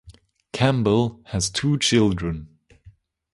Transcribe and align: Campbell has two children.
Campbell 0.51 1.21
has 1.25 1.51
two 1.51 1.77
children. 1.77 2.57